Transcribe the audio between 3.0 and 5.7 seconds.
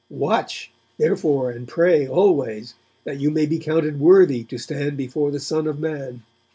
that you may be counted worthy to stand before the Son